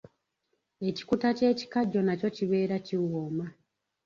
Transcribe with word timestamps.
Ekikuta 0.89 1.27
ky’ekikajjo 1.37 1.99
nakyo 2.03 2.27
kibeera 2.35 2.75
kiwooma. 2.85 3.45